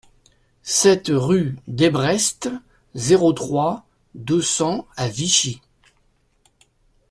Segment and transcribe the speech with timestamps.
[0.63, 2.49] sept rue Desbrest,
[2.95, 3.85] zéro trois,
[4.15, 5.61] deux cents à Vichy